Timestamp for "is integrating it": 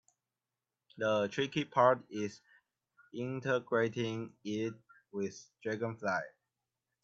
2.09-4.73